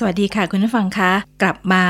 [0.00, 1.12] สวัสดีค่ะคุณผู้ฟังคะ
[1.42, 1.84] กลับมา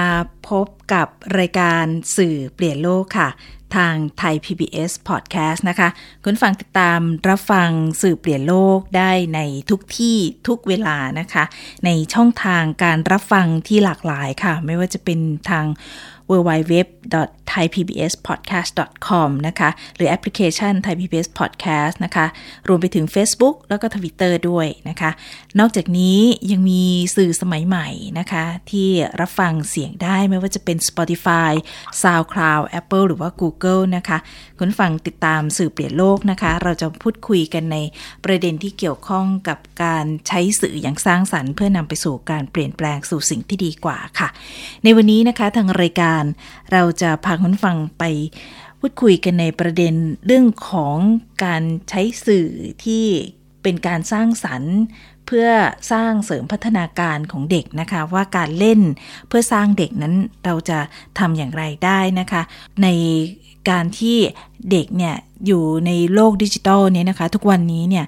[0.48, 1.08] พบกับ
[1.39, 1.85] รายการ
[2.17, 3.29] สื่อเปลี่ยนโลกค่ะ
[3.76, 5.89] ทางไทย PBS Podcast นะคะ
[6.25, 7.71] คุณฟังติดตามรับฟัง
[8.03, 9.40] สื่อเปลี่ยนโลกได้ใน
[9.71, 11.44] ทุกที่ทุกเวลานะคะ
[11.84, 15.20] ในช่องทางการรับฟังที่หลากหลายค่ะ ไม่ว่าจะเป็น
[15.50, 15.67] ทาง
[16.31, 22.27] www.thaipbspodcast.com นะคะ หรือแอปพลิเคชัน Thai PBS Podcast นะคะ
[22.68, 25.11] รวมไปถึง Facebook แล้วก็ Twitter ด้วยนะคะ
[25.61, 26.18] นอกจากนี้
[26.53, 26.82] ยังมี
[27.17, 28.89] สื่อสมัยใหม่นะคะ ที่
[29.21, 31.53] รับฟังเสียงได้ไม่ว่าจะเป็น Spotify
[32.03, 34.19] SoundCloud Apple หรือว่า Google นะคะ
[34.59, 37.77] คุณฟังติดตามสื่อเปลี่ยนโลกนะคะ เราจะพูดคุยกันใน
[38.25, 44.29] ประเด็นที่เกี่ยวข้องกับการใช้สื่ออย่างสร้างสรรค์ เพื่อนำไปสู่การเปลี่ยนแปลงสู่สิ่งที่ดีกว่าค่ะ
[44.85, 46.17] ในวันนี้นะคะทางรายการ
[46.72, 48.05] เราจะพาคุณฟังไป
[48.80, 49.94] พูดคุยกันในประเด็น
[50.27, 50.97] เรื่องของ
[51.44, 52.48] การใช้สื่อ
[52.84, 53.05] ที่
[53.62, 54.77] เป็นการสร้างสรรค์
[55.27, 55.48] เพื่อ
[55.92, 58.80] สร้างเสริมพัฒนาการของเด็กนะคะ ว่าการเล่น
[59.28, 60.78] เพื่อสร้างเด็กนั้นเราจะ
[61.19, 62.42] ทำอย่างไรได้นะคะ
[62.83, 62.89] ใน
[63.70, 64.16] การที่
[64.70, 65.14] เด็กเนี่ย
[65.46, 68.06] อยู่ในโลกดิจิทัลนี้นะคะ ทุกวันนี้เนี่ย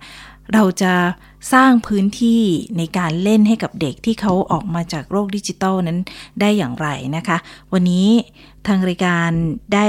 [0.55, 0.93] เราจะ
[1.53, 2.43] สร้างพื้นที่
[2.79, 5.99] ในการเล่นให้กับเด็กที่เขาออกมาจากโลกดิจิทัลนั้น
[6.41, 7.39] ได้อย่างไรนะคะ
[7.73, 8.09] วันนี้
[8.67, 9.31] ทางรายการ
[9.75, 9.89] ได้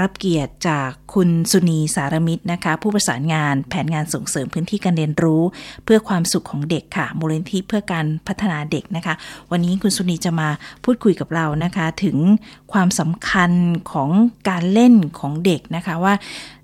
[0.00, 5.42] รับเกียรติจากคุณสุนีสารมิตรนะคะ ผู้ประสานงานแผนงานส่งเสริมพื้นที่การเรียนรู้
[5.84, 9.14] เพื่อความสุขของเด็กค่ะ มูลนิธิเพื่อการพัฒนาเด็กนะคะ
[9.50, 10.48] วันนี้คุณสุนีจะมา
[10.84, 12.16] พูดคุยกับเรานะคะ ถึง
[12.72, 13.50] ความสำคัญ
[13.92, 14.10] ของ
[14.48, 16.14] การเล่นของเด็กนะคะว่า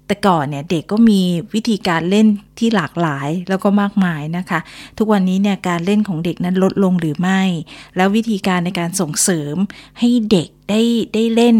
[0.06, 1.20] แต่ก่อนเนี่ยเด็กก็มี
[1.54, 2.26] วิธีการเล่น
[2.58, 4.60] ที่หลากหลายแล้วก็มากมายนะคะ
[4.98, 7.42] ทุกวันนี้เนี่ยการเล่นของเด็กนั้นลดลงหรือไม่
[7.96, 9.56] แล้ววิธีการในการส่งเสริม
[9.98, 10.80] ให้เด็กได้
[11.14, 11.56] ได้เล่น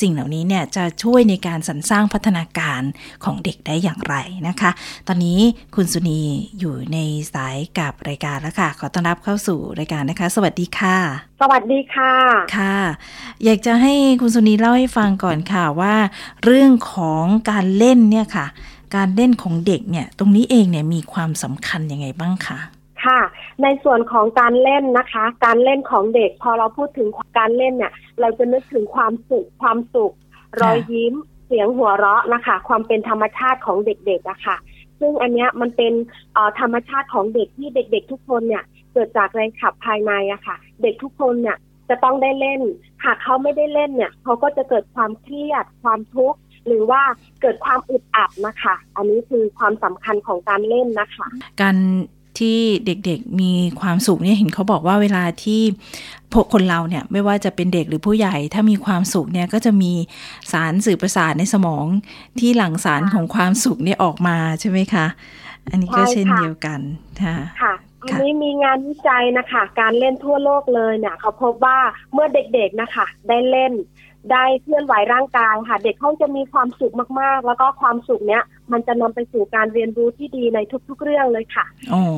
[0.00, 2.82] สิ่งเหล่านี้เนี่ยจะช่วยในการสรรสร้างพัฒนาการ
[3.24, 4.16] ของเด็กได้อย่างไร
[4.48, 4.70] นะคะ
[5.08, 5.40] ตอนนี้
[5.74, 6.20] คุณสุนี
[6.58, 6.98] อยู่ใน
[7.34, 10.96] สายกับรายการแล้วค่ะ ขอต้อนรับเข้าสู่รายการนะคะ สวัสดีค่ะ
[11.40, 12.14] สวัสดีค่ะ
[12.56, 12.78] ค่ะ
[13.44, 15.94] อยากจะให้คุณสุนีเล่าให้ฟังก่อนค่ะว่า
[16.44, 18.46] เรื่องของการเล่นเนี่ยค่ะ
[18.96, 22.58] การเล่นของเด็กเนี่ย ตรงนี้เองเนี่ยมีความสำคัญยังไงบ้างคะ
[23.04, 23.20] ค่ะ
[23.62, 30.14] ในส่วนของการเล่นนะคะ การเล่นของเด็ก พอเราพูดถึงการเล่นเนี่ย เราจะนึกถึงความสุขความสุข
[30.60, 31.14] รอยยิ้ม
[31.46, 34.56] เสียงหัวเราะนะคะ ความเป็นธรรมชาติของเด็กๆอะค่ะ
[35.00, 35.92] ซึ่งอันเนี้ยมันเป็น
[36.60, 41.56] ธรรมชาติของเด็กที่เด็ก ๆ ทุกคนเนี่ยเกิดจากแรงขับภายในอะค่ะ เด็กทุกคนเนี่ย
[41.88, 42.60] จะต้องได้เล่น
[43.04, 47.02] หากเขาไม่ได้เล่นเนี่ยเขาก็จะเกิดความเครียด ความทุกข์หรือว่า
[47.40, 51.28] เกิดความอึดอัดนะคะ อันนี้คือความสำคัญของการเล่นนะคะ
[51.62, 51.76] การ
[52.40, 55.60] ที่เด็กๆมีความสุขเนี่ยเห็นเขาบอกว่าเวลาที่
[56.32, 59.92] พวกคนเราเนี่ยไม่ว่าจะเป็นเด็กหรือผู้ใหญ่ถ้ามีความสุขเนี่ยก็จะมี
[60.52, 61.86] สารสื่อประสาทในสมอง
[62.40, 65.06] ที่หลั่งสารของความสุขเนี่ยออกมาใช่ไหมคะ
[65.70, 66.80] อันนี้ก็เช่นเดียวกัน
[67.22, 71.78] ค่ะค่ะอันนี้มีงานวิจัยนะคะ การเล่นทั่วโลกเลยเนี่ยเขาพบว่า
[72.12, 73.72] เมื่อเด็กๆนะคะ ได้เล่น
[74.32, 80.58] ได้เคลื่อนไหวร่างกายค่ะ เด็กเขาจะมีความสุขมากๆ แล้วก็ความสุขเนี้ย มันจะนำไปสู่การเรียนรู้ที่ดีใน
[80.88, 81.66] ทุก ๆ เรื่องเลยค่ะ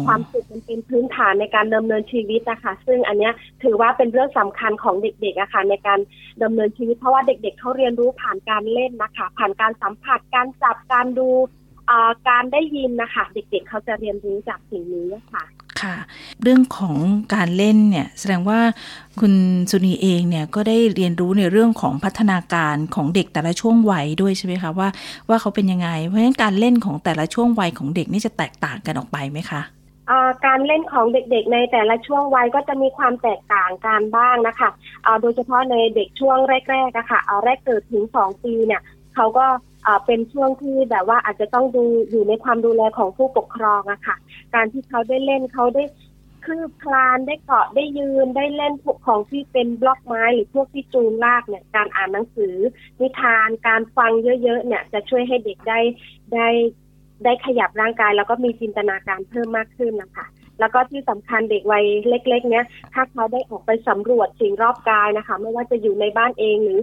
[0.07, 3.33] ความสุขมันเป็นพื้นฐานในการดำเนินชีวิตนะคะซึ่งอันเนี้ย
[3.63, 6.01] ถือว่าเป็นเรื่องสำคัญของเด็กๆอะค่ะในการ
[6.43, 11.29] ดำเนินชีวิตเพราะว่าเด็ก ๆเขาเรียนรู้ผ่านการเล่นนะคะ ผ่านการสัมผัสการจับการดู
[12.29, 15.45] การได้ยินนะคะ เด็กๆ เขาจะเรียนรู้จากสิ่งนี้ค่ะ
[15.83, 15.97] ค่ะ
[16.43, 16.97] เรื่องของ
[17.35, 18.61] การเล่นเนี่ยแสดงว่า
[19.21, 19.33] คุณ
[19.71, 24.89] สุนีเองเนี่ยก็ได้เรียนรู้ในเรื่องของพัฒนาการของเด็กแต่ละช่วงวัยด้วยใช่ไหมคะว่า
[25.29, 29.63] ว่าเขาเป็นยังไง เพราะฉะนั้นการเล่นของแต่ละช่วงวัยของเด็กนี่จะแตกต่างกันออกไปไหมคะ
[30.47, 34.71] การเล่นของเด็กๆในแต่ละช่วงวัยก็จะมีความแตกต่างกันบ้างนะคะ
[35.21, 36.39] โดยเฉพาะในเด็กช่วง
[36.71, 38.83] แรกๆอะค่ะแรกเกิดถึงสองปีเนี่ย
[39.15, 39.47] เขาก็
[40.07, 44.17] เป็นช่วงที่แบบว่าอาจจะต้องดูอยู่ในความดูแลของผู้ปกครองอะค่ะ
[44.55, 45.85] การที่เขาได้เล่นเขาได้
[46.47, 52.55] คืบคลานได้เกาะได้ยืนได้เล่นพวกของที่เป็นบล็อกไม้หรือพวกที่จูงลากเนี่ยการอ่านหนังสือ
[53.01, 54.13] นิทานการฟัง
[54.43, 55.81] เยอะๆเนี่ย จะช่วยให้เด็กได้
[56.35, 56.49] ได้
[57.25, 60.27] ได้ขยับร่างกาย แล้วก็มีจินตนาการเพิ่มมากขึ้นนะคะ
[60.61, 66.81] แล้วก็ที่สำคัญเด็กวัยเล็ก ๆ เนี้ยถ้าเขาได้ออกไปสำรวจสิ่งรอบกายนะคะ ไม่ว่าจะอยู่ในบ้านเองหรือ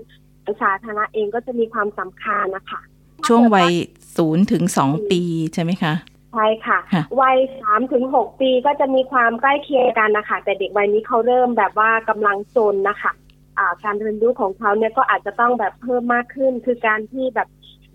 [0.61, 2.81] สาธารณะเองก็จะมีความสำคัญนะคะ
[3.27, 3.73] ช่วงวัย
[4.17, 5.21] ศูนย์ถึงสองปี
[5.53, 5.93] ใช่ไหมคะ
[6.33, 6.79] ใช่ค่ะ
[7.21, 13.11] วัยสามถึงหกปีก็จะมีความใกล้เคียงกันนะคะ แต่เด็กวัยนี้เขาเริ่มแบบว่ากำลังโซนนะคะ
[13.83, 17.47] การเรียนรู้ของเขาเนี่ยก็อาจจะต้องแบบเพิ่มมากขึ้น คือการที่แบบ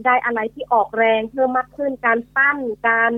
[0.05, 2.59] ได้อะไรที่ออกแรงเพิ่มมากขึ้น การปั้น
[2.89, 3.11] การ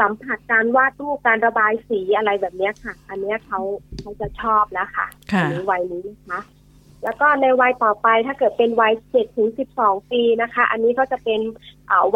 [0.00, 3.60] สัมผัสการวาดรูปการระบายสีอะไรแบบนี้ค่ะ อันนี้เขา
[4.00, 5.06] เขาจะชอบแล้วค่ะ
[5.38, 6.40] อันนี้วัยนี้นะคะ
[7.04, 11.40] แล้วก็ในวัยต่อไปถ้าเกิดเป็นวัยเจ็ดถึงสิบสองปีนะคะ อันนี้ก็จะเป็น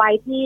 [0.01, 0.43] วัยที่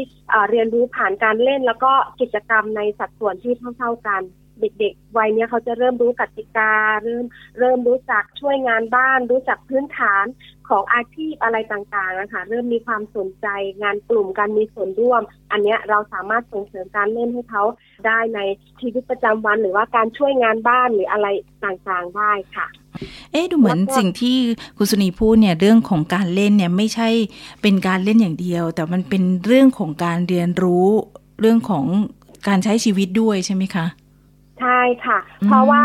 [0.50, 4.22] เรียนรู้ผ่านการเล่น แล้วก็กิจกรรมในสัดส่วนที่เท่าๆกัน
[4.60, 6.72] เด็กๆวัยนี้เขาจะเริ่มรู้กติกา
[7.04, 7.24] เริ่ม
[7.58, 10.24] เริ่มรู้จักช่วยงานบ้าน รู้จักพื้นฐาน
[10.70, 13.46] ของอาชีพอะไรต่างๆนะคะเริ่มมีความสนใจ
[13.82, 15.22] งานกลุ่มการมีส่วนร่วม
[15.52, 17.62] อันนี้เราสามารถส่งเสริมการเล่นให้เขา
[18.06, 18.40] ได้ใน
[18.80, 21.26] ชีวิตประจำวัน หรือว่าการช่วยงานบ้านหรืออะไร
[21.64, 22.66] ต่างๆได้ค่ะ
[23.32, 24.36] เอ๊ดูเหมือนสิ่งที่
[24.76, 27.08] คุณสุนีพูดเนี่ยเรื่องของการเล่นเนี่ยไม่ใช่
[27.62, 30.88] เป็นการเล่นอย่างเดียว แต่มันเป็นเรื่องของการเรียนรู้
[31.40, 31.84] เรื่องของ
[32.48, 33.86] การใช้ชีวิตด้วยใช่ไหมคะ
[34.60, 35.82] ใช่ค่ะ เพราะว่า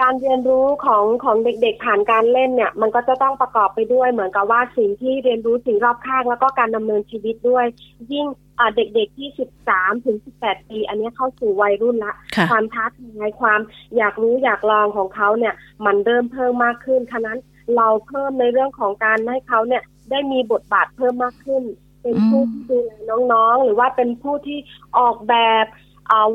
[0.00, 7.66] การเรียนรู้ของของเด็กๆผ่านการเล่นเนี่ย มันก็จะต้องประกอบไปด้วยเหมือนกับว่าสิ่งที่เรียนรู้สิ่งรอบข้างแล้วก็การดำเนินชีวิตด้วย
[8.12, 8.26] ยิ่ง
[8.76, 12.14] เด็กๆที่สิบสามถึงสิบแปดปี อันนี้เข้าสู่วัยรุ่นละ
[12.50, 13.60] ความท้าทายความ
[13.96, 15.54] อยากรู้อยากลองของเขาเนี่ย
[15.86, 17.38] มันเริ่มเพิ่มมากขึ้นฉะนั้น
[17.76, 21.62] เราเพิ่มในเรื่องของการให้เขาเนี่ยได้มีบทบาทเพิ่มมากขึ้น
[22.02, 22.92] เป็นผู้ที่ดูแล
[23.32, 24.58] น้องๆ หรือว่าเป็นผู้ที่
[24.98, 25.64] ออกแบบ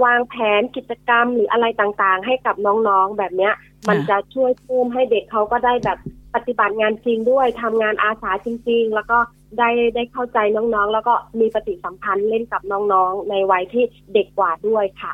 [0.03, 3.53] วางแผนกิจกรรมหรืออะไรต่างๆ ให้กับน้องๆแบบเนี้ย
[3.87, 5.97] มันจะช่วยเพิ่มให้เด็กเขาก็ได้แบบ
[6.35, 9.17] ปฏิบัติงานจริงด้วยทำงานอาสาจริง ๆ แล้วก็
[9.59, 13.83] ได้ได้เข้าใจน้องๆ แล้วก็มีปฏิสัมพันธ์เล่นกับน้องๆ ในวัยที่
[14.13, 15.13] เด็กกว่าด้วยค่ะ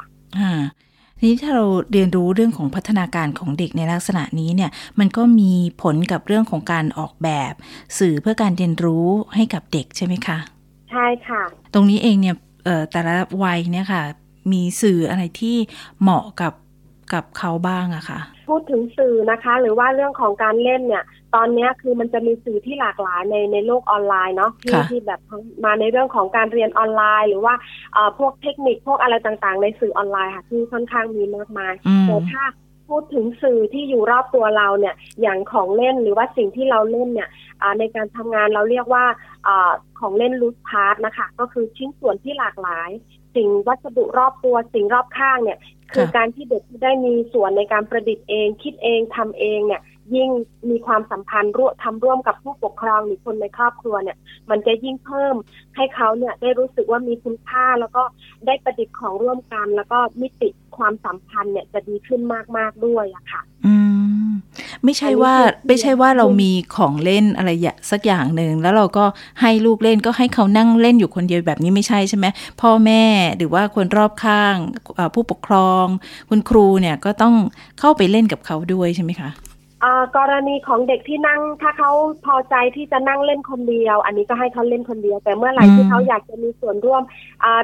[1.17, 7.53] ทีนี้ถ้าเราเรียนรู้เรื่องของพัฒนาการของเด็กในลักษณะนี้เนี่ย มันก็มีผลกับเรื่องของการออกแบบ
[7.99, 10.37] สื่อเพื่อการเรียนรู้ให้กับเด็กใช่ไหมคะ
[10.91, 11.43] ใช่ค่ะ
[11.73, 12.35] ตรงนี้เองเนี่ย
[12.91, 14.03] แต่ละวัยเนี่ยค่ะ
[14.51, 15.57] มีสื่ออะไรที่
[16.01, 16.53] เหมาะกับ
[17.13, 21.03] กับเขาบ้างอะคะ่ะพูดถึงสื่อนะคะ หรือว่าเรื่องของการเล่นเนี่ย
[21.35, 25.19] ตอนนี้คือมันจะมีสื่อที่หลากหลายในในโลกออนไลน์เนาะที่ที่แบบ
[25.65, 27.53] มาในเรื่องของการเรียนออนไลน์ หรือว่า
[28.17, 31.73] พวกเทคนิคพวกอะไรต่างๆ ในสื่อออนไลน์ค่ะที่ค่อนข้างมีมากมาย
[32.07, 32.43] แต่ถ้า
[32.89, 37.29] พูดถึงสื่อที่อยู่รอบตัวเราเนี่ยอย่างของเล่นหรือว่าสิ่งที่เราเล่นเนี่ย
[37.79, 39.05] ในการทำงานเราเรียกว่า
[39.47, 39.49] อ
[39.99, 42.89] ของเล่นลูสพาร์ทนะคะ ก็คือชิ้นส่วนที่หลากหลาย
[43.35, 45.59] สิ่งวัสดุรอบตัวสิ่งรอบข้างเนี่ย
[45.93, 49.81] คือการที่เด็กได้มีส่วนในการประดิษฐ์เอง คิดเองทำเองเนี่ย
[50.15, 50.29] ยิ่ง
[50.69, 54.17] มีความสัมพันธ์ร่วมทำร่วมกับผู้ปกครองหรือคนในครอบครัวเนี่ย
[54.49, 55.35] มันจะยิ่งเพิ่ม
[55.75, 58.03] ให้เขาเนี่ยได้รู้สึกว่ามีคุณค่าแล้วก็
[58.47, 62.21] ได้ประดิษฐ์ของร่วมกัน แล้วก็มิติความสัมพันธ์เนี่ยจะดีขึ้น
[62.57, 64.00] มากๆด้วยอะค่ะ อืม
[64.83, 65.33] ไม่ใช่ว่า
[65.67, 67.49] ไม่ใช่ว่าเรามีของเล่นอะไร
[67.91, 69.05] สักอย่างหนึ่งแล้วเราก็
[69.41, 72.25] ให้ลูกเล่นก็ให้เขานั่งเล่นอยู่คนเดียวแบบนี้ไม่ใช่ใช่ไหม
[72.61, 73.03] พ่อแม่
[73.37, 74.55] หรือว่าคนรอบข้าง
[75.13, 75.85] ผู้ปกครอง
[76.29, 77.35] คุณครูเนี่ยก็ต้อง
[77.79, 79.29] เข้าไปเล่นกับเขาด้วยใช่ไหมคะ
[80.17, 81.91] กรณีของเด็กที่นั่งถ้าเขา
[82.25, 87.03] พอใจที่จะนั่งเล่นคนเดียว อันนี้ก็ให้เขาเล่นคนเดียว แต่เมื่อไหร่ที่เขาอยากจะมีส่วนร่วม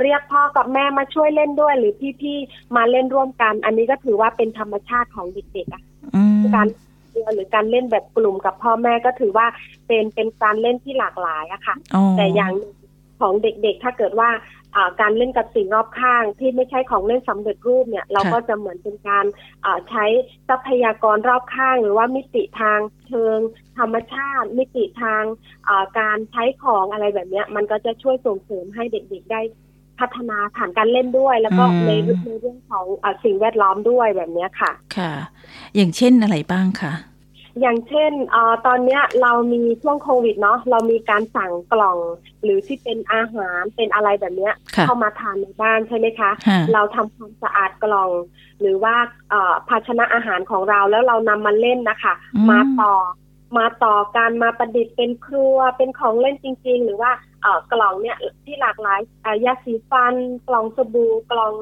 [0.01, 5.83] เรียกพ่อกับแม่มาช่วยเล่นด้วย หรือพี่ๆมาเล่นร่วมกัน อันนี้ก็ถือว่าเป็นธรรมชาติของเด็กๆอะ
[6.55, 6.67] การ
[7.11, 9.47] เดียวหรือการเล่นแบบกลุ่มกับพ่อแม่ก็ถือว่า
[9.87, 11.75] เป็นเป็นการเล่นที่หลากหลายอะค่ะ
[12.17, 12.53] แต่อย่าง
[13.19, 14.29] ของเด็กๆ ถ้าเกิดว่า
[15.01, 19.25] การเล่นกับสิ่งรอบข้าง ที่ไม่ใช่ของเล่นสำเร็จรูปเนี่ยเราก็จะเหมือนเป็นการ
[19.89, 20.05] ใช้
[20.49, 23.39] ทรัพยากรรอบข้าง หรือว่ามิติทางเชิง
[23.77, 25.23] ธรรมชาติ มิติทาง
[25.99, 29.41] การใช้ของอะไรแบบนี้มันก็จะช่วยส่งเสริมให้เด็กๆได้
[29.99, 31.91] พัฒนาผ่านการเล่นด้วย แล้วก็ใน
[32.25, 35.11] ในเรื่องของอสิ่งแวดล้อมด้วยแบบนี้ค่ะ ค่ะ
[35.75, 36.93] อย่างเช่นอะไรบ้างคะ
[37.61, 41.97] อย่างเช่นอตอนนี้เรามีช่วงโควิดเนาะเรามีการสั่งกล่อง
[42.43, 44.49] หรือที่เป็นอาหารเป็นอะไรแบบนี้
[44.85, 46.31] เข้ามาทานในบ้านใช่ไหมคะ
[46.73, 48.11] เราทำความสะอาดกล่อง
[48.61, 48.95] หรือว่า
[49.67, 52.13] ภาชนะอาหารของเราแล้วเรานำมาเล่นนะคะ
[52.49, 52.95] มาต่อ
[53.57, 57.11] มาต่อการมาประดิษฐ์เป็นครัวเป็นของเล่นจริง ๆ หรือว่า
[57.41, 58.99] เออกล่องเนี่ยที่หลากหลาย
[59.45, 60.13] ยาสีฟัน
[60.47, 61.53] กล่องสบู่กล่อง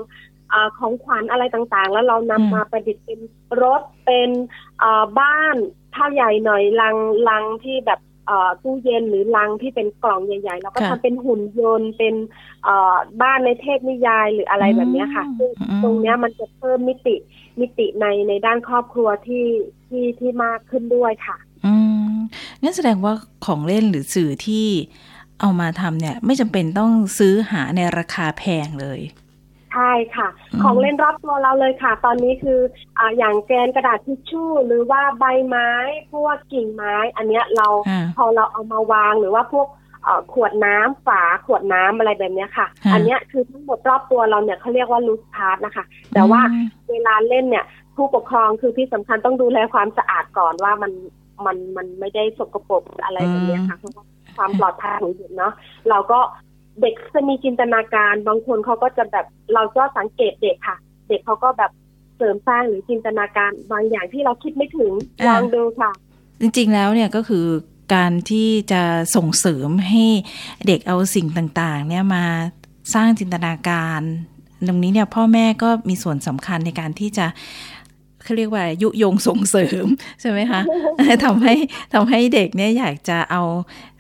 [0.54, 3.20] อของขวัญอะไรต่างๆ แล้วเรานำมาประดิษฐ์เป็น
[3.62, 4.30] รถเป็น
[5.20, 5.56] บ้าน
[5.96, 6.96] ถ้าใหญ่หน่อยลัง
[7.30, 8.00] ลังที่แบบ
[8.64, 12.16] ตู้เย็นหรือลังที่เป็นกล่องใหญ่ๆเราก็ทำเป็นหุ่นยนต์เป็น
[13.22, 15.52] บ้านในเทพนิยายหรืออะไรแบบนี้ค่ะซึ่ง
[15.84, 17.16] ตรงนี้มันจะเพิ่มมิติ
[17.60, 19.46] มิติในในด้านครอบครัวที่
[19.88, 21.74] ที่ที่มากขึ้นด้วยค่ะ อื
[22.14, 22.16] ม
[22.62, 23.14] งั้นแสดงว่า
[23.46, 24.68] ของเล่นหรือสื่อที่
[25.42, 29.00] เอามาทำเนี่ย ไม่จำเป็นต้องซื้อหาในราคาแพงเลย
[29.76, 30.28] ใช่ค่ะ
[30.64, 32.60] ของเล่นรอบตัวเราเลยค่ะ ตอนนี้คือ
[32.98, 35.70] ออย่างแกนกระดาษทิชชู่ หรือว่าใบไม้
[36.12, 37.68] พวกกิ่งไม้ อันเนี้ยเรา
[38.18, 39.68] พอเราเอามาวางหรือว่าพวก
[40.34, 46.42] ขวดน้ำฝาขวดน้ำอะไรแบบนี้ค่ะ อันเนี้ยคือทั้งหมดรอบตัวเราเนี่ยเขาเรียกว่าลูสพาร์ทนะคะ แต่ว่า
[46.90, 47.66] เวลาเล่นเนี่ย
[47.96, 50.92] ผู้ปกครองคือที่สำคัญต้องดูแลความสะอาดก่อนว่ามัน
[51.46, 54.06] มันมันไม่ได้สกปรกอะไรแบบเนี้ยค่ะเพราะว่า
[54.38, 55.54] ความปลอดภัยของเด็กเนาะ
[55.90, 56.20] เราก็
[56.82, 60.78] เด็กจะมีจินตนาการบางคนเขาก็จะแบบเราก็สังเกตเด็กค่ะ
[61.08, 61.72] เด็กเขาก็แบบ
[62.18, 64.92] เสริมสร้างหรือจินตนาการบางอย่างที่เราคิดไม่ถึง
[65.22, 65.92] อ่าลองดูค่ะ
[66.42, 67.46] จริงๆแล้วเนี่ยก็คือ
[67.96, 68.82] การที่จะ
[69.16, 70.06] ส่งเสริมให้
[70.68, 72.26] เด็กเอาสิ่งต่างๆ เนี่ยมา
[72.94, 74.02] สร้างจินตนาการ
[74.68, 77.26] ตรงนี้เนี่ยพ่อแม่ก็มีส่วนสำคัญในการที่จะ
[78.26, 79.86] เขาเรียกว่ายุยงส่งเสริม
[80.22, 80.62] ใช่ไหมคะ
[81.26, 81.54] ทำให้
[81.94, 83.42] ทำให้เด็กเนี่ยอยากจะเอา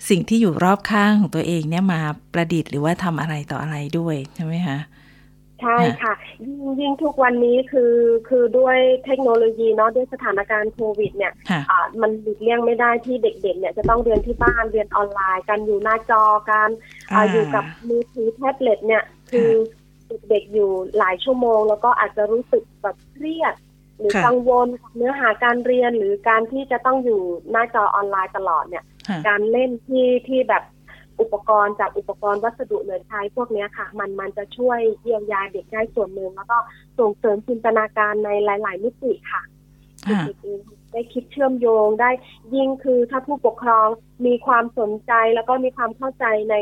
[0.10, 2.02] สิ่งที่อยู่รอบข้างของตัวเองเนี่ยมา
[2.34, 4.80] ประดิษฐ์หรือว่าทำอะไรต่ออะไรด้วยใช่ไหมคะ
[5.62, 6.14] ใช่ค่ะ
[6.44, 7.94] ยิ่งยิ่งทุกวันนี้คือ
[8.28, 16.70] คือด้วยเทคโนโลยีเนาะด้วยสถานการณ์โควิด เนี่ยค่ะอ่ามันหลีกเลี่ยงไม่ได้ที่เด็กๆ เนี่ยจะต้องเรียนที่บ้านเรียนออนไลน์ กันอยู่หน้าจอกัน
[17.12, 19.50] อ่าอ่าอยู่กับมือถือแท็บเล็ตเนี่ยคือ
[20.30, 23.54] เด็กๆอยู่หลายชั่วโมง แล้วก็อาจจะรู้สึกแบบเครียด
[24.00, 27.22] หรือค่ะกังวลกับเนื้อหาการเรียนหรือการที่จะต้องอยู่
[27.52, 30.64] หน้าจอออนไลน์ตลอดเนี่ยค่ะการเล่นที่ที่แบบ
[31.22, 36.58] อุปกรณ์จากอุปกรณ์วัสดุเหลือใช้พวกเนี้ยค่ะ มันมันจะช่วยเยียวยาเด็กได้ส่วนหนึ่งแล้วก็
[37.00, 39.42] ส่งเสริมจินตนาการในหลาย ๆ มิติค่ะ
[40.08, 40.60] ค่ะเด็กๆเอง
[40.92, 42.10] ได้คิดเชื่อมโยงได้
[42.56, 43.88] ยิ่งคือถ้าผู้ปกครอง
[44.26, 46.56] มีความสนใจแล้วก็มีความเข้าใจใน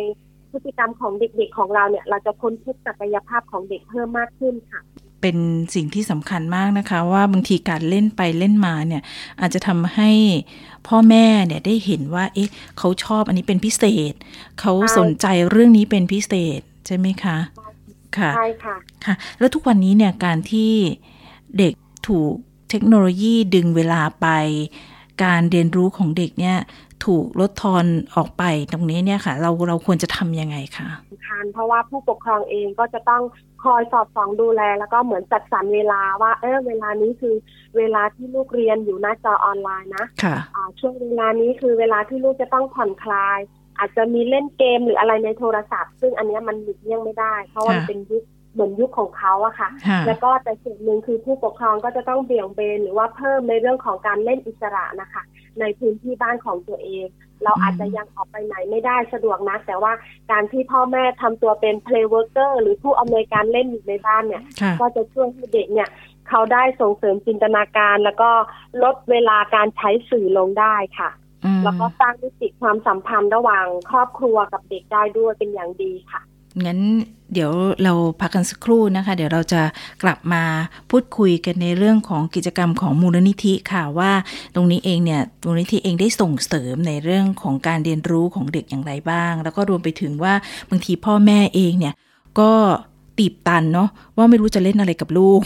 [0.52, 4.82] พฤติกรรมของเด็กๆของเราเนี่ย เราจะค้นพบศักยภาพของเด็กเพิ่มมากขึ้นค่ะ
[5.24, 5.38] เป็น
[5.76, 9.02] สิ่งที่สำคัญมากนะคะ ว่าบางทีการเล่นไปเล่นมาเนี่ย
[9.42, 10.12] อาจจะทำให้
[10.88, 14.14] พ่อแม่เนี่ยได้เห็นว่า เอ๊ะ เขาชอบอันนี้เป็นพิเศษ
[14.60, 17.38] เขาใช่สนใจเรื่องนี้เป็นพิเศษใช่ไหมคะ
[18.18, 18.76] ค่ะใช่ค่ะ
[19.06, 20.72] ค่ะ แล้วทุกวันนี้เนี่ยการที่
[21.58, 21.74] เด็ก
[22.08, 22.34] ถูก
[22.70, 24.28] เทคโนโลยีดึงเวลาไป
[25.24, 26.58] การเรียนรู้ของเด็กเนี่ย
[27.06, 33.22] ถูกลดทอนออกไปตรงนี้เนี่ยค่ะ เราเราควรจะทำยังไงคะสำคัญเพราะว่าผู้ปกครองเองก็จะต้อง
[33.64, 37.36] คอยสอดส่องดูแล แล้วก็เหมือนจัดสรรเวลาว่า เออเวลานี้คือ
[37.78, 43.40] เวลาที่ลูกเรียนอยู่หน้าจอออนไลน์นะค่ะอ่าช่วงเวลานี้คือเวลาที่ลูกจะต้องผ่อนคลาย
[43.80, 55.24] อาจจะมีเล่นเกมหรืออะไรในโทรศัพท์ ซึ่งอันเนี้ยมันหลีกเลี่ยงไม่ได้ เพราะว่ามันค่ะเป็นยุคเหมือนยุคของเขาอะค่ะค่ะ แล้วก็แต่ส่วนหนึ่งคือผู้ปกครองก็จะต้องเบี่ยงเบนหรือว่าเพิ่มในเรื่องของการเล่นอิสระนะคะ
[55.60, 57.06] ในพื้นที่บ้านของตัวเอง
[57.44, 59.94] เราอืมอาจจะยังออกไปไหนไม่ได้สะดวกนะ แต่ว่า
[60.32, 65.90] การที่พ่อแม่ทำตัวเป็น play worker หรือผู้อำนวยการเล่นอยู่ในบ้านเนี่ยค่ะก็จะช่วยให้เด็กเนี่ย
[66.30, 68.30] เขาได้ส่งเสริมจินตนาการแล้วก็
[68.84, 71.10] ลดเวลาการใช้สื่อลงได้ค่ะ
[71.46, 76.22] อืมแล้วก็สร้างมิติความสัมพันธ์ระหว่างครอบครัวกับเด็กได้ด้วยเป็นอย่างดีค่ะ
[76.66, 76.80] งั้น
[77.34, 77.52] เดี๋ยว
[77.84, 79.62] เราพักกันสักครู่นะคะ เดี๋ยวเราจะ
[80.04, 80.44] กลับมา
[80.90, 84.12] พูดคุยกันในเรื่องของกิจกรรมของมูลนิธิค่ะว่า
[84.56, 90.34] ตรงนี้เองเนี่ยมูลนิธิเองได้ส่งเสริมในเรื่องของการเรียนรู้ของเด็กอย่างไรบ้าง แล้วก็รวมไปถึงว่า
[90.70, 91.94] บางทีพ่อแม่เองเนี่ย
[92.40, 92.52] ก็
[93.18, 95.42] ตีบตันเนาะว่าไม่รู้จะเล่นอะไรกับลูก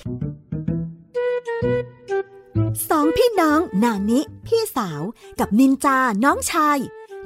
[2.89, 5.01] สองพี่น้องนานิ พี่สาว
[5.39, 6.77] กับนินจาน้องชาย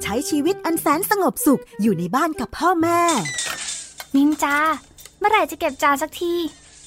[0.02, 3.00] ใช้ชีวิตอันแสนสงบสุขอยู่ในบ้านกับพ่อแม่
[4.16, 4.56] นินจา
[5.18, 6.34] เมื่อไหร่จะเก็บจานสักที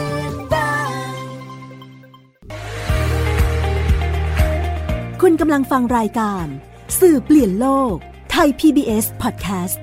[5.25, 6.45] คุณกำลังฟังรายการ
[6.99, 7.93] สื่อเปลี่ยนโลก
[8.31, 9.79] ไทย PBS Podcast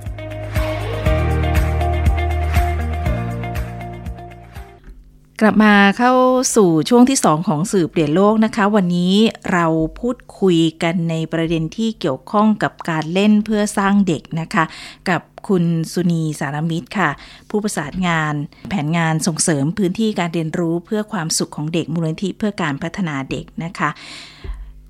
[5.40, 6.12] กลับมาเข้า
[6.56, 9.14] สู่ช่วงที่ 2 ของสื่อเปลี่ยนโลกนะคะ วันนี้
[9.52, 9.66] เรา
[10.00, 14.64] พูดคุยกันในประเด็นที่เกี่ยวข้องกับการเล่นเพื่อสร้างเด็กนะคะ
[15.08, 17.10] กับคุณสุนีสารมิตรค่ะ
[17.50, 18.34] ผู้ประสานงาน
[18.68, 23.90] แผนงานส่งเสริมพื้นที่การเรียนรู้เพื่อความสุขของเด็กมูลนิธิเพื่อการพัฒนาเด็กนะคะ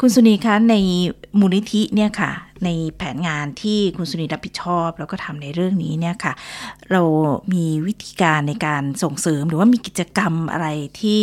[0.03, 0.75] คุณสุนีคะใน
[1.41, 2.31] มูลนิธิเนี่ยค่ะ
[2.65, 6.33] ในแผนงานที่คุณสุนีรับผิดชอบ แล้วก็ทำในเรื่องนี้เนี่ยค่ะ
[6.91, 7.03] เรา
[7.53, 10.69] มีวิธีการในการส่งเสริมหรือว่ามีกิจกรรมอะไร
[11.01, 11.23] ที่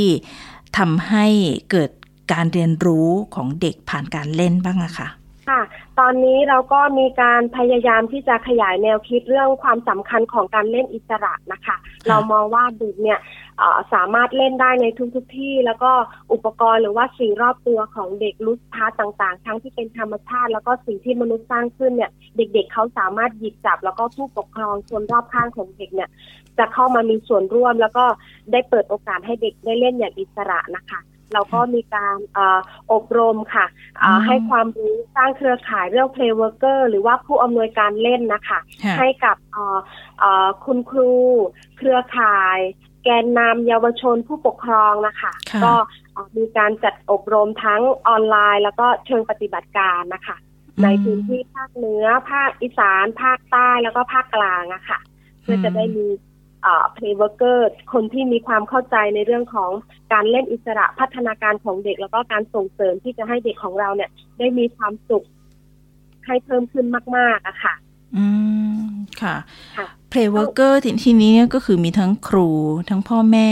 [0.77, 1.25] ทำให้
[1.71, 1.89] เกิด
[2.33, 5.07] การเรียนรู้ของเด็กผ่านการเล่นบ้างอะค่ะ
[5.47, 5.61] ค่ะ
[5.99, 11.75] ตอนนี้เราก็มีการพยายามที่จะขยายแนวคิดเรื่องความสำคัญของการเล่นอิสระนะคะ
[12.07, 13.19] เรามองว่าเด็กเนี่ย
[13.57, 14.85] เอ่อสามารถเล่นได้ใน
[15.15, 15.91] ทุกๆที่ แล้วก็
[16.33, 26.09] อุปกรณ์หรือว่าสิ่งรอบตัวของเด็กรู้พาร์ตต่างๆ ทั้งที่เป็นธรรมชาติ แล้วก็สิ่งที่มนุษย์สร้างขึ้นเนี่ย เด็กๆเขาสามารถหยิบจับ แล้วก็ผู้ปกครองคนรอบข้างของเด็กเนี่ย
[26.57, 28.05] จะเข้ามามีส่วนร่วม แล้วก็
[28.51, 30.99] ได้เปิดโอกาสให้เด็กได้เล่นอย่างอิสระนะคะ
[31.33, 32.59] เราก็มีการเออ
[32.93, 33.65] อบรมค่ะ
[33.99, 39.79] เอ่ออืมให้ความรู้สร้างเครือข่ายเรื่อง play worker หรือว่าผู้อำนวยการเล่นนะคะค่ะให้กับเอ่อ
[40.19, 41.13] เอ่อคุณครู
[41.77, 42.59] เครือข่าย
[43.03, 45.73] แกนนำเยาวชนผู้ปกครองนะคะค่ะก็
[46.13, 50.37] เอ่อมีการจัดอบรมทั้งออนไลน์ แล้วก็เชิงปฏิบัติการนะคะ
[50.83, 54.99] ในพื้นที่ภาคเหนือ ภาคอีสาน ภาคใต้แล้วก็ภาคกลางอะค่ะ
[55.41, 56.07] เพื่อจะได้มี
[56.65, 57.59] เอ่อ play worker
[57.93, 59.71] คนที่มีความเข้าใจในเรื่องของ
[60.13, 65.25] การเล่นอิสระพัฒนาการของเด็ก แล้วก็การส่งเสริมที่จะให้เด็กของเราเนี่ย ได้มีความสุข
[66.25, 66.85] ให้เพิ่มขึ้น
[67.17, 67.73] มาก ๆอะค่ะ
[68.17, 68.25] อื
[68.79, 68.83] ม
[69.21, 69.35] ค่ะ
[69.77, 72.49] ค่ะ play worker ทีทีนี้เนี่ยก็คือมีทั้งครู
[72.89, 73.51] ทั้งพ่อแม่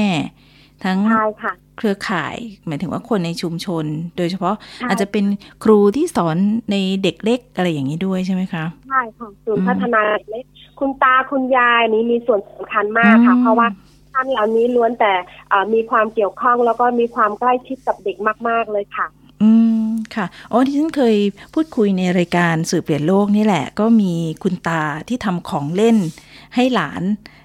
[0.84, 2.36] ทั้งใช่ค่ะเครือข่าย
[2.68, 3.86] หมายถึงว่าคนในชุมชน
[4.18, 5.26] โดยเฉพาะใช่อาจจะเป็น
[5.64, 6.38] ครูที่สอน
[6.72, 10.46] ในเด็กเล็กอะไรอย่างนี้ด้วยใช่ไหมคะใช่ค่ะศูนอืย์มพัฒนาเด็กเล็ก
[10.84, 13.68] คุณตาคุณยายนี้มีส่วนสำคัญมากค่ะอืมเพราะว่า
[14.14, 15.14] ท่านเหล่านี้ล้วนแต่
[15.50, 18.18] เอ่อมีความเกี่ยวข้องแล้วก็มีความใกล้ชิดกับเด็ก
[18.48, 19.08] มาก ๆเลยค่ะ
[19.42, 19.52] อื
[19.86, 21.16] มค่ะอ๋อที่ฉันเคย
[21.54, 25.98] พูดคุยในรายการสื่อเปลี่ยนโลกนี่แหละ ก็มีคุณตาที่ทำของเล่น
[26.56, 27.04] ให้หลาน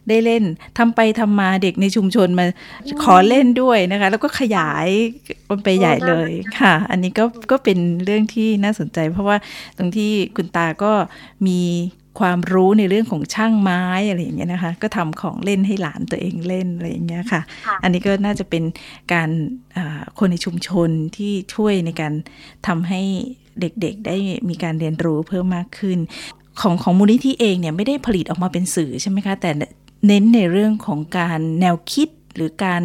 [0.09, 0.44] ได้เล่น
[0.79, 2.44] ทำไปทำมาเด็กในชุมชนมา
[3.03, 4.87] ขอเล่นด้วยนะคะ แล้วก็ขยาย
[5.48, 9.37] มันไปใหญ่เลยค่ะ อันนี้ก็ก็เป็นเรื่องที่น่าสนใจ เพราะว่า
[9.79, 10.92] ตรงที่คุณตาก็
[11.46, 11.61] มี
[12.18, 18.64] ความรู้ในเรื่องของช่างไม้อะไรอย่างเงี้ยนะคะ ก็ทำของเล่นให้หลานตัวเองเล่นอะไรอย่างเงี้ยค่ะค่ะอันนี้ก็น่าจะเป็น
[19.12, 19.31] การ
[19.76, 22.12] อ่าคนในชุมชนที่ช่วยในการ
[22.66, 23.02] ทำให้
[23.61, 24.16] เด็กๆ ได้
[24.48, 25.98] มีการเรียนรู้เพิ่มมากขึ้น
[26.61, 29.50] ของของมูลนิธิเองเนี่ยไม่ได้ผลิตออกมาเป็นสื่อใช่ไหมคะ แต่
[30.07, 32.83] เน้นในเรื่องของการแนวคิดหรือการ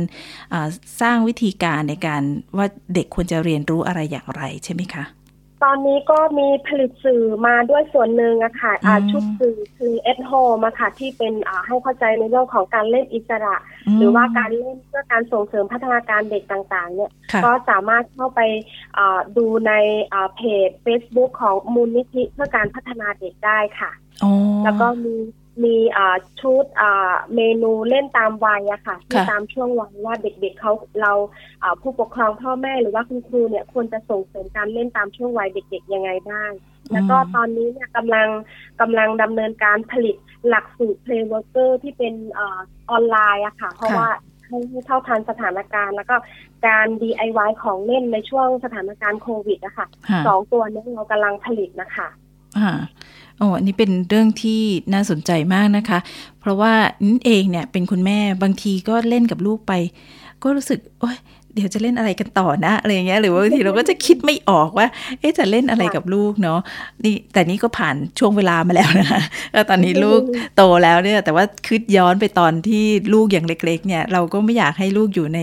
[0.53, 0.67] อ่า
[1.01, 2.23] สร้างวิธีการในการ
[2.57, 5.03] ว่าเด็กควรจะเรียนรู้อะไรอย่างไรใช่ไหมคะ
[5.63, 13.61] ตอนนี้ก็มีผลิตสื่อมาด้วยส่วนหนึ่งอะค่ะอ่าอืมชุดสื่อคือ at home อะค่ะ ที่เป็นอ่าให้เข้าใจในเรื่องของการเล่นอิสระม
[13.97, 18.41] หรือว่าการเล่นเพื่อการส่งเสริมพัฒนาการเด็กต่าง ๆ เนี่ยค่ะก็สามารถเข้าไป
[18.97, 19.73] อ่าดูใน
[20.13, 23.91] อ่าเพจ Facebook ของมูลนิธิเพื่อการพัฒนาเด็กได้ค่ะ
[24.23, 24.31] อ๋อ
[24.63, 25.15] แล้วก็มี
[25.63, 31.13] มีอ่าชุดอ่าเมนูเล่นตามวัยอะค่ะที่ค่ะตามช่วงวัยว่าเด็กๆเขาเรา
[31.63, 36.51] อ่าผู้ปกครองพ่อแม่หรือว่าคุณครูเนี่ยควรจะส่งเสริมการเล่นตามช่วงวัยเด็กๆยังไงบ้าง
[36.91, 38.27] แล้วก็ตอนนี้เนี่ยกำลัง
[38.81, 40.15] กำลังดำเนินการผลิต
[40.47, 42.59] หลักสูตร Play Worker ที่เป็นอา
[42.91, 44.09] ออนไลน์อะค่ะ เพราะค่ะว่า
[44.47, 46.15] ให้ให้เท่าทันสถานการณ์ แล้วก็
[46.67, 52.07] การ DIY ของเล่นในช่วงสถานการณ์โควิดอะค่ะค่ะสองตัวนี้เรากำลังผลิตนะคะ
[52.57, 52.71] อ่า
[53.37, 54.61] โอ้อันนี้เป็นเรื่องที่
[54.93, 55.99] น่าสนใจมากนะคะ
[56.39, 56.73] เพราะว่า
[57.05, 59.73] นินเองเนี่ยเป็นคุณแม่บางทีก็เล่นกับลูกไป
[60.43, 61.17] ก็รู้สึกโอ้ย
[61.55, 64.87] เดี๋ยวจะเล่นอะไรกันต่อนะอะไรอย่างเงี้ยหรือว่าบางทีเราก็จะคิดไม่ออกว่า
[65.19, 66.59] เอ๊ะจะเล่นอะไรกับลูกเนาะ
[67.03, 69.21] นี่แต่นี่ก็ผ่านช่วงเวลามาแล้วนะคะ
[69.53, 70.21] แล้วตอนนี้ลูก
[70.55, 75.39] โตแล้วเนี่ย แต่ว่าคิดย้อนไปตอนที่ลูกอย่างเล็ก ๆ เนี่ย เราก็ไม่อยากให้ลูกอยู่ใน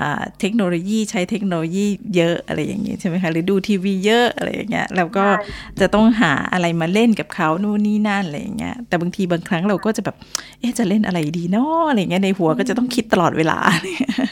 [0.00, 10.16] อ่าเทคโนโลยีใช้เทคโนโลยีเยอะอะไรอย่างเงี้ยใช่ไหมคะหรือดูทีวีเยอะอะไรอย่างเงี้ยแล้วก็ใช่จะต้องหาอะไรมาเล่นกับเขานู่นนี่นั่นอะไรอย่างเงี้ยแต่บางทีบางครั้งเราก็จะแบบ
[10.60, 14.28] เอ๊ะจะเล่นอะไรดีเนาะอะไรอย่างเงี้ยในหัวก็จะต้องคิดตลอดเวลาค่ะ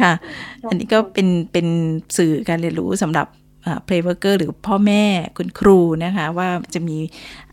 [0.00, 0.12] ค่ะ
[0.68, 1.66] อันนี้ก็เป็นเป็น
[2.16, 3.26] สื่อการเรียนรู้สำหรับ
[3.84, 5.04] playworker หรือพ่อแม่
[5.38, 6.98] คุณครูนะคะ ว่าจะมี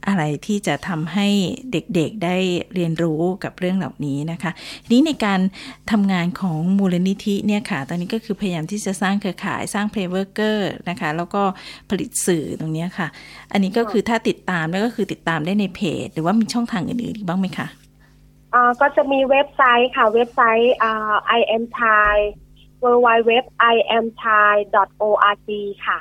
[0.08, 1.28] อะไรที่จะทำให้
[1.72, 2.36] เด็กๆได้
[2.76, 4.52] เรียนรู้กับเรื่องเหล่านี้นะคะ
[4.84, 5.40] ทีนี้ในการ
[5.92, 11.44] ทำงานของมูลนิธิเนี่ยค่ะ ตอนนี้ก็คือพยายามที่จะสร้างเครือข่ายสร้าง playworker นะคะ แล้วก็
[11.90, 13.08] ผลิตสื่อตรงเนี้ยค่ะ
[13.52, 17.85] อันนี้ก็คือถ้าติดตามแล้วก็คือติดตามได้ในเพจ หรือว่ามีช่องทางอื่นๆอีกบ้างไหมคะอ่า
[18.82, 22.16] ก็จะมีเว็บไซต์ค่ะ เว็บไซต์อ่า i am thai
[22.84, 23.32] w w w
[23.74, 24.54] i am thai
[25.02, 25.50] org
[25.88, 26.00] ค่ะ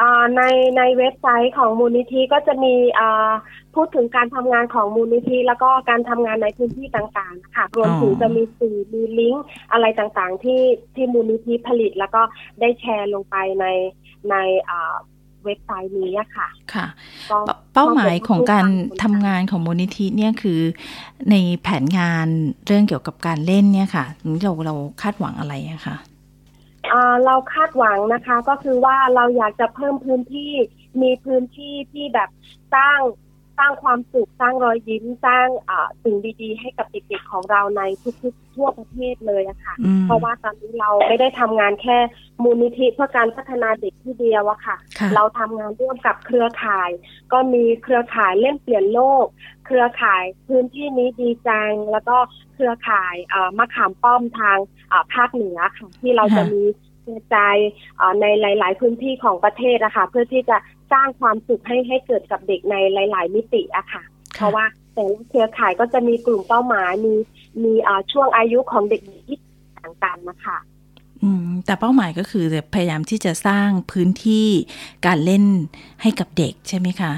[0.00, 0.42] อ่าใน
[0.76, 3.30] ในเว็บไซต์ของมูลนิธิก็จะมีอ่า
[3.74, 10.62] พูดถึงการทำงานของมูลนิธิ แล้วก็การทำงานในพื้นที่ต่างๆนะคะรวมถึงอ๋อจะมีสื่อมีลิงก์อะไรต่างๆ ที่
[10.94, 12.22] ที่มูลนิธิผลิต แล้วก็
[12.60, 13.66] ได้แชร์ลงไปใน
[14.30, 14.36] ใน
[14.70, 14.96] อ่า
[15.44, 16.86] เว็บไซต์นี้อะค่ะ ค่ะ
[17.30, 20.60] ก็เป้าเป้าหมายของการก็ทำงานของมูลนิธิเนี่ยคือ
[21.30, 22.26] ในแผนงาน
[22.66, 24.04] เรื่องเกี่ยวกับการเล่นเนี่ยค่ะ
[24.42, 25.96] เราเราคาดหวังอะไรอะคะ
[26.92, 30.52] อ่าเราคาดหวังนะคะก็คือว่าเราอยากจะเพิ่มพื้นที่
[31.02, 32.28] มีพื้นที่ที่แบบ
[32.74, 32.98] สร้าง
[33.58, 37.82] สร้างความสุขสร้างรอยยิ้มสร้างอ่าสิ่งดีๆ ให้กับเด็กๆของเราใน
[38.22, 41.98] ทุกๆทั่วประเทศเลยอะค่ะอืมเพราะว่าตอนนี้เราไม่ได้ทำงานแค่
[42.42, 46.90] มูลนิธิเพื่อการพัฒนาเด็กที่เดียวอะค่ะค่ะเราทำงานร่วมกับเครือข่าย
[47.32, 49.26] ก็มีเครือข่ายเล่นเปลี่ยนโลก
[49.66, 52.16] เครือข่ายพื้นที่นี้ดีจังแล้วก็
[52.54, 56.62] เครือข่ายเอ่อมะขามป้อมทางเอ่อภาคเหนือค่ะที่เราจะค่ะมี
[57.06, 57.56] กระจาย
[57.96, 60.56] เอ่อในหลาย ๆ พื้นที่ของประเทศอะค่ะเพื่อที่จะ
[60.94, 64.02] สร้างความสุขให้ให้เกิดกับเด็กในหลาย ๆ มิติอะค่ะ
[64.34, 67.14] เพราะว่าแต่ละเครือข่ายก็จะมีกลุ่มเป้าหมายมี
[67.62, 69.38] มีเอ่อช่วงอายุของเด็กที่
[69.76, 70.58] ต่างกันนะคะ
[71.22, 74.46] อืมแต่เป้าหมายก็คือจะพยายามที่จะสร้างพื้นที่
[75.06, 75.44] การเล่น
[76.02, 77.12] ให้กับเด็กใช่ไหมคะ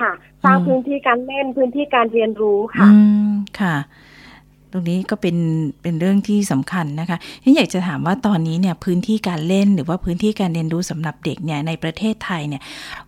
[0.00, 0.12] ค่ะ
[0.44, 2.90] สร้างอืมพื้นที่การเล่นพื้นที่การเรียนรู้ค่ะ อื
[3.26, 3.76] มค่ะ
[4.72, 5.36] ตรงนี้ก็เป็น
[5.82, 12.62] เป็นเรื่องที่สำคัญนะคะฉันอยากจะถามว่าตอนนี้เนี่ยพื้นที่การเล่นหรือว่าพื้นที่การเรียนรู้สำหรับเด็กเนี่ยในประเทศไทยเนี่ย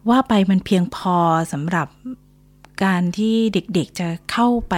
[0.09, 1.16] ว่าไปมันเพียงพอ
[1.53, 1.87] สำหรับ
[2.85, 4.74] การที่เด็กๆจะเข้าไป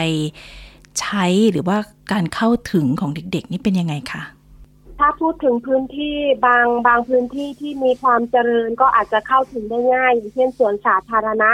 [1.01, 1.77] ใช้หรือว่า
[2.13, 4.23] การเข้าถึงของเด็กๆ นี่เป็นยังไงคะ
[5.01, 11.53] ถ้าพูดถึงพื้นที่บางบางพื้นที่ที่มีความเจริญก็อาจจะเข้าถึงได้ง่ายอย่างเช่นสวนสาธารณะ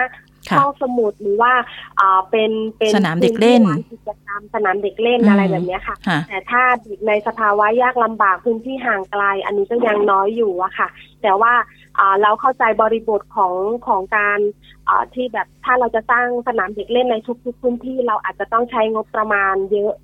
[0.58, 1.52] ห้องสมุดหรือว่า
[2.00, 10.88] อ่าเป็นเป็นสนามเด็กเล่นพื้ที่ลานกิจกรรมสนามเด็กเล่นอืมอะไรแบบเนี้ยค่ะค่ะ แต่ถ้าเด็กในสภาวะยากลำบากพื้นที่ห่างไกล อันนี้ก็ยังน้อยอยู่อะค่ะ
[11.22, 11.52] แต่ว่า
[11.98, 13.54] อ่าเราเข้าใจบริบทของ
[13.86, 14.38] ของการ
[14.88, 19.94] อ่าที่แบบถ้าเราจะสร้างสนามเด็กเล่นในทุกๆพื้นที่เราอาจจะต้องใช้งบประมาณเยอะ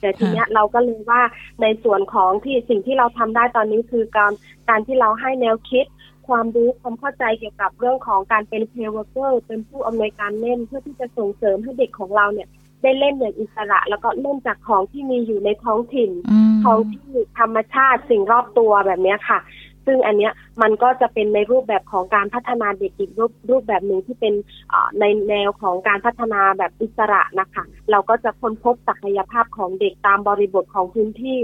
[0.00, 1.22] แต่ทีเนี้ยเราก็เลยว่า
[1.62, 4.32] ในส่วนของที่สิ่งที่เราทำได้ตอนนี้คือการ
[4.68, 5.84] การที่เราให้แนวคิด
[6.28, 12.48] ความรู้ความเข้าใจเกี่ยวกับเรื่องของการเป็น playworker เป็นผู้อำนวยการเล่นเพื่อที่จะส่งเสริมให้เด็กของเราเนี่ย
[12.82, 19.38] ได้เล่นอย่างอิสระ แล้วก็เล่นจากของที่มีอยู่ในท้องถิ่นอืมท้องที่ธรรมชาติสิ่งรอบตัวแบบเนี้ยค่ะ
[19.86, 24.34] ซึ่งอันเนี้ยมันก็จะเป็นในรูปแบบของการพัฒนาเด็กอีกรูปรูปแบบหนึ่งที่เป็น
[24.72, 31.38] อ่าในแนวของการพัฒนาแบบอิสระนะคะ เราก็จะค้นพบศักยภาพของเด็กตามบริบทของพื้นที่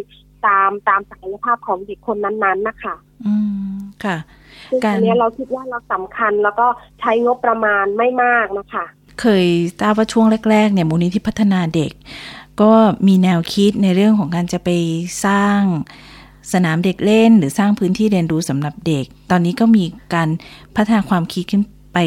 [0.46, 2.94] ตามตามศักยภาพของเด็กคนนั้น ๆ นะคะ
[3.26, 3.34] อื
[3.72, 4.16] ม ค่ะ
[4.72, 6.66] ซึ่งการอันเนี้ยเราคิดว่าเราสำคัญแล้วก็
[7.00, 8.84] ใช้งบประมาณไม่มากนะคะ
[9.20, 9.46] เคย
[9.80, 11.92] ทราบว่าช่วงแรกๆเนี่ยมูลนิธิพัฒนาเด็ก
[12.62, 12.72] ก็
[13.06, 14.70] มีแนวคิดในเรื่องของการจะไป
[15.26, 15.60] สร้าง
[16.52, 20.28] สนามเด็กเล่น หรือสร้างพื้นที่เรียนรู้สำหรับเด็ก ตอนนี้ก็มีการ
[20.76, 21.98] พัฒนาความคิดขึ้นไป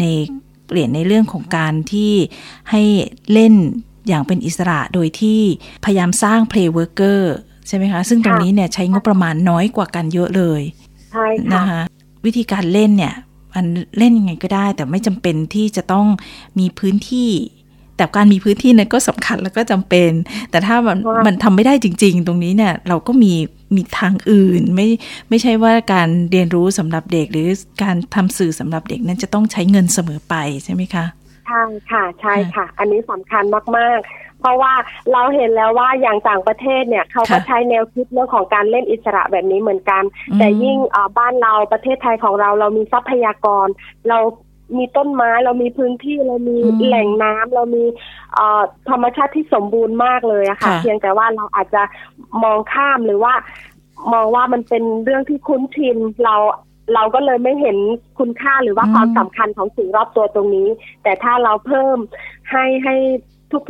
[0.00, 0.04] ใน
[0.66, 2.12] เปลี่ยนในเรื่องของการที่
[2.70, 2.82] ให้
[3.32, 3.54] เล่น
[4.08, 5.40] อย่างเป็นอิสระโดยที่
[5.84, 7.20] พยายามสร้าง play worker
[7.68, 10.62] ใช่ไหมคะ ซึ่งตรงนี้เนี่ยใช้งบประมาณน้อยกว่ากันเยอะเลย
[11.12, 11.82] ใช่ค่ะนะคะ
[12.24, 13.14] วิธีการเล่นเนี่ย
[13.54, 13.66] มัน
[13.98, 16.06] เล่นยังไงก็ได้ แต่ไม่จำเป็นที่จะต้อง
[16.58, 17.30] มีพื้นที่
[17.96, 20.10] แต่การมีพื้นที่นั้นก็สำคัญแล้วก็จำเป็น
[20.50, 23.32] แต่ถ้ามันค่ะมันทำไม่ได้จริง ๆ ตรงนี้เนี่ย เราก็มี
[23.76, 24.88] มีทางอื่น ไม่
[25.28, 27.48] ไม่ใช่ว่าการเรียนรู้สำหรับเด็ก หรือ
[27.82, 30.34] การทำสื่อสำหรับเด็กนั้นจะต้องใช้เงินเสมอไป
[30.64, 31.04] ใช่ไหมคะ
[31.46, 33.44] ใช่ค่ะใช่ค่ะ อันนี้สำคัญ
[33.76, 34.74] มากๆ เพราะว่า
[35.12, 43.66] เราเห็นแล้วว่าอย่างต่างประเทศเนี่ยเขาก็ค่ะใช้แนวคิดเรื่องของการเล่นอิสระแบบนี้เหมือนกันอืมแต่ยิ่งเอ่อบ้านเราประเทศไทยของเราเรามีทรัพยากร
[44.08, 44.18] เรา
[44.76, 47.84] มีต้นไม้เรามีพื้นที่เรามีแหล่งน้ำเรามี
[48.34, 51.82] เอ่อธรรมชาติที่สมบูรณ์มากเลยอะค่ะค่ะ เพียงแต่ว่าเราอาจจะ
[52.42, 53.34] มองข้ามหรือว่า
[54.12, 56.36] มองว่ามันเป็นเรื่องที่คุ้นชินเรา
[56.94, 57.76] เราก็เลยไม่เห็น
[58.18, 60.68] คุณค่าหรือว่าอืมความสำคัญของสิ่งรอบตัวตรงนี้
[61.02, 61.96] แต่ถ้าเราเพิ่ม
[62.50, 62.96] ให้ให้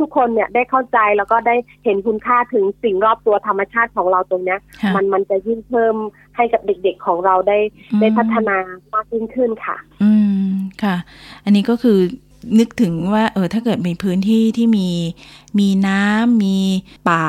[0.01, 5.95] ทุก ๆ คนเนี่ยได้เข้าใจแล้วก็ได้เห็นคุณค่าถึงสิ่งรอบตัวธรรมชาติของเราตรงเนี้ยค่ะมันมันจะยิ่งเพิ่ม
[6.35, 7.59] ให้กับเด็กๆของเราได้
[7.99, 8.57] ได้พัฒนา
[8.93, 10.11] มากยิ่งขึ้นค่ะ อื
[10.47, 10.49] ม
[10.83, 10.95] ค่ะ
[11.45, 11.97] อันนี้ก็คือ
[12.59, 14.87] นึกถึงว่า เออถ้าเกิดมีพื้นที่ที่มี
[15.59, 16.57] มีน้ำมี
[17.09, 17.25] ป่า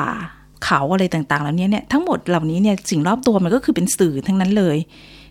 [0.65, 4.77] เขาอะไรต่างๆ เหล่านี้เนี่ยทั้งหมดเหล่านี้เนี่ยสิ่งรอบตัวมันก็คือเป็นสื่อทั้งนั้นเลย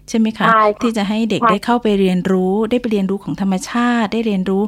[0.08, 4.62] ใช่ไหมคะใช่ค่ะที่จะให้เด็กใช่ได้เข้าไปเรียนรู้ ได้ไปเรียนรู้ของธรรมชาติ ได้เรียนรู้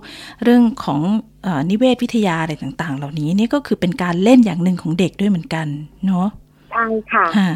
[0.45, 1.01] เรื่องของ
[1.43, 5.67] เออนิเวศวิทยาอะไรต่าง ๆ เหล่านี้นี่ก็คือเป็นการเล่นอย่างหนึ่งของเด็กด้วยเหมือนกัน
[6.07, 6.27] เนาะ
[6.71, 7.51] ใช่ค่ะค่ะ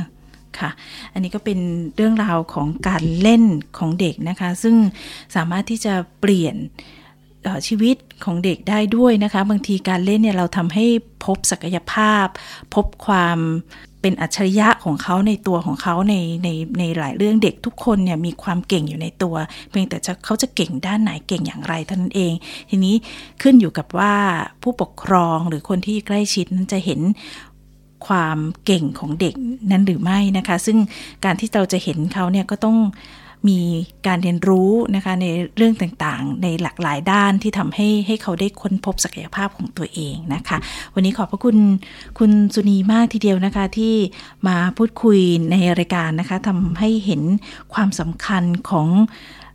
[0.58, 0.70] ค่ะ
[1.12, 1.58] อันนี้ก็เป็น
[1.96, 3.44] เรื่องราวของการเล่น
[3.78, 4.74] ของเด็กนะคะ ซึ่ง
[5.36, 7.01] สามารถที่จะเปลี่ยนเอ่อ
[7.66, 10.87] ชีวิตของเด็กได้ด้วยนะคะ บางทีการเล่นเนี่ยเราทำให้
[11.24, 12.26] พบศักยภาพ
[12.74, 13.38] พบความ
[14.00, 19.35] เป็นอัจฉริยะของเขาในตัวของเขาในในในหลายเรื่องเด็กทุกคนเนี่ยมีความเก่งอยู่ในตัว
[19.68, 22.33] เพียงแต่จะเขาจะเก่งด้านไหนเก่งอย่างไรเท่านั้นเอง
[22.70, 22.94] ทีนี้
[23.42, 24.14] ขึ้นอยู่กับว่า
[24.62, 27.00] ผู้ปกครองหรือคนที่ใกล้ชิดนั้นจะเห็น
[28.07, 29.35] ความเก่งของเด็ก
[29.70, 30.78] นั้นหรือไม่นะคะ ซึ่ง
[31.24, 32.76] การที่เราจะเห็นเขาเนี่ยก็ต้อง
[33.48, 33.61] มี
[34.07, 35.26] การเรียนรู้นะคะใน
[35.57, 40.59] เรื่องต่างๆ ในหลากหลายด้านที่ทำให้ให้เขาได้ค้นพบศักยภาพของตัวเองนะคะ
[40.94, 41.57] วันนี้ขอบพระคุณ
[42.18, 43.94] คุณสุนีมากทีเดียวนะคะที่
[44.48, 45.18] มาพูดคุย
[45.50, 47.22] ในรายการนะคะทำให้เห็น
[47.74, 48.88] ความสำคัญของ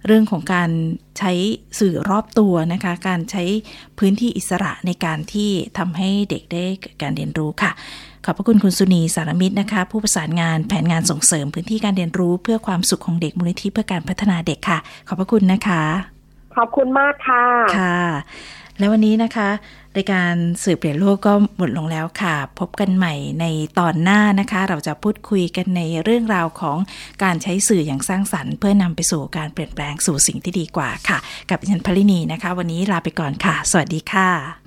[0.05, 0.71] เรื่องของการ
[1.17, 1.31] ใช้
[1.79, 3.43] สื่อรอบตัวนะคะ การใช้
[3.97, 6.65] พื้นที่อิสระในการที่ทำให้เด็กได้
[7.01, 7.71] การเรียนรู้ค่ะ
[8.29, 15.83] ขอบพระคุณคุณสุนีสารมิตรนะคะ ผู้ประสานงานแผนงานส่งเสริมพื้นที่การเรียนรู้เพื่อความสุขของเด็กมูลนิธิเพื่อการพัฒนาเด็กค่ะ ขอบพระคุณนะคะ
[16.55, 17.43] ขอบคุณมากค่ะ
[17.77, 17.99] ค่ะ
[18.77, 19.49] แล้ววันนี้นะคะ
[19.95, 23.45] รายการสื่อเปลี่ยนโลกก็หมดลงแล้วค่ะ พบกันใหม่ใน
[23.79, 26.77] ตอนหน้านะคะ เราจะพูดคุยกันในเรื่องราวของ
[27.23, 31.17] การใช้สื่ออย่างสร้างสรรค์ เพื่อนำไปสู่การเปลี่ยนแปลงสู่สิ่งที่ดีกว่าค่ะ
[31.49, 34.66] กับดิฉันพลินีนะคะ วันนี้ลาไปก่อนค่ะ สวัสดีค่ะ